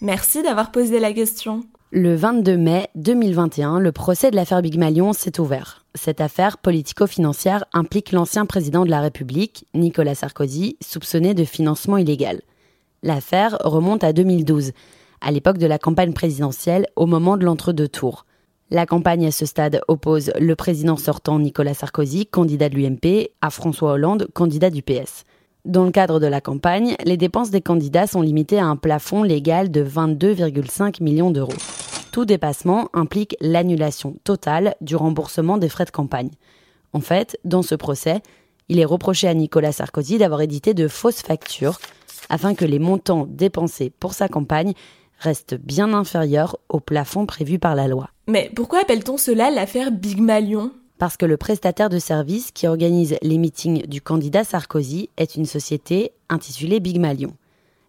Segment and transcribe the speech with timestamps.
[0.00, 1.64] Merci d'avoir posé la question.
[1.90, 5.84] Le 22 mai 2021, le procès de l'affaire Big Malion s'est ouvert.
[5.96, 12.42] Cette affaire politico-financière implique l'ancien président de la République, Nicolas Sarkozy, soupçonné de financement illégal.
[13.02, 14.70] L'affaire remonte à 2012,
[15.20, 18.24] à l'époque de la campagne présidentielle, au moment de l'entre-deux tours.
[18.70, 23.50] La campagne à ce stade oppose le président sortant Nicolas Sarkozy, candidat de l'UMP, à
[23.50, 25.24] François Hollande, candidat du PS.
[25.64, 29.22] Dans le cadre de la campagne, les dépenses des candidats sont limitées à un plafond
[29.22, 31.52] légal de 22,5 millions d'euros.
[32.12, 36.30] Tout dépassement implique l'annulation totale du remboursement des frais de campagne.
[36.92, 38.22] En fait, dans ce procès,
[38.68, 41.78] il est reproché à Nicolas Sarkozy d'avoir édité de fausses factures
[42.28, 44.74] afin que les montants dépensés pour sa campagne
[45.18, 48.10] restent bien inférieurs au plafond prévu par la loi.
[48.26, 53.16] Mais pourquoi appelle-t-on cela l'affaire Big Malion parce que le prestataire de service qui organise
[53.22, 57.34] les meetings du candidat Sarkozy est une société intitulée Big Malion.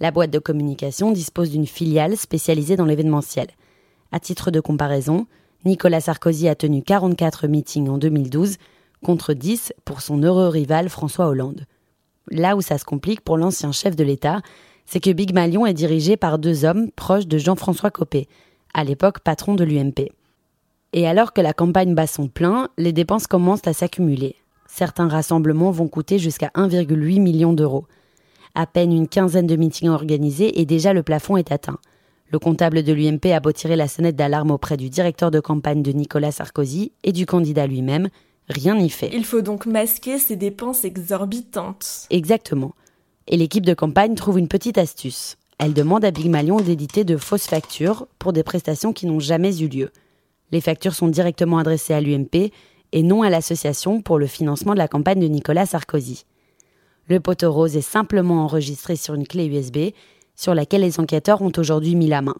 [0.00, 3.48] La boîte de communication dispose d'une filiale spécialisée dans l'événementiel.
[4.10, 5.26] À titre de comparaison,
[5.64, 8.56] Nicolas Sarkozy a tenu 44 meetings en 2012
[9.04, 11.66] contre 10 pour son heureux rival François Hollande.
[12.30, 14.40] Là où ça se complique pour l'ancien chef de l'État,
[14.86, 18.28] c'est que Big Malion est dirigé par deux hommes proches de Jean-François Copé,
[18.72, 20.10] à l'époque patron de l'UMP.
[20.96, 24.36] Et alors que la campagne bat son plein, les dépenses commencent à s'accumuler.
[24.68, 27.86] Certains rassemblements vont coûter jusqu'à 1,8 million d'euros.
[28.54, 31.80] À peine une quinzaine de meetings organisés et déjà le plafond est atteint.
[32.30, 35.82] Le comptable de l'UMP a beau tirer la sonnette d'alarme auprès du directeur de campagne
[35.82, 38.08] de Nicolas Sarkozy et du candidat lui-même,
[38.48, 39.10] rien n'y fait.
[39.12, 42.06] Il faut donc masquer ces dépenses exorbitantes.
[42.10, 42.72] Exactement.
[43.26, 45.38] Et l'équipe de campagne trouve une petite astuce.
[45.58, 49.60] Elle demande à Big Malion d'éditer de fausses factures pour des prestations qui n'ont jamais
[49.60, 49.90] eu lieu.
[50.54, 52.52] Les factures sont directement adressées à l'UMP
[52.92, 56.26] et non à l'association pour le financement de la campagne de Nicolas Sarkozy.
[57.08, 59.92] Le poteau rose est simplement enregistré sur une clé USB
[60.36, 62.36] sur laquelle les enquêteurs ont aujourd'hui mis la main.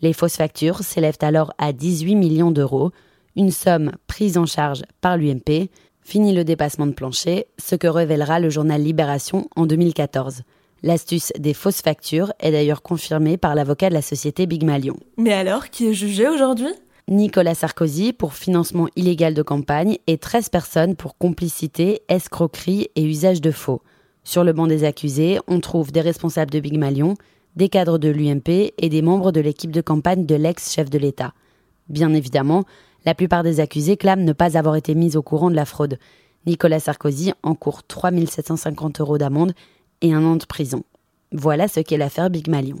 [0.00, 2.90] Les fausses factures s'élèvent alors à 18 millions d'euros,
[3.36, 5.70] une somme prise en charge par l'UMP.
[6.00, 10.42] Fini le dépassement de plancher, ce que révélera le journal Libération en 2014.
[10.82, 14.96] L'astuce des fausses factures est d'ailleurs confirmée par l'avocat de la société Big Malion.
[15.16, 16.74] Mais alors, qui est jugé aujourd'hui?
[17.08, 23.40] Nicolas Sarkozy pour financement illégal de campagne et 13 personnes pour complicité, escroquerie et usage
[23.40, 23.80] de faux.
[24.24, 27.14] Sur le banc des accusés, on trouve des responsables de Big Malion,
[27.54, 31.32] des cadres de l'UMP et des membres de l'équipe de campagne de l'ex-chef de l'État.
[31.88, 32.64] Bien évidemment,
[33.04, 36.00] la plupart des accusés clament ne pas avoir été mis au courant de la fraude.
[36.44, 39.52] Nicolas Sarkozy encourt 3 750 euros d'amende
[40.00, 40.82] et un an de prison.
[41.30, 42.80] Voilà ce qu'est l'affaire Big Malion.